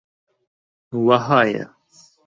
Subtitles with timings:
[1.05, 1.65] وەهایە: